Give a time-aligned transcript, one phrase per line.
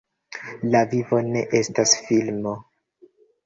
[0.75, 2.59] La vivo ne estas filmo.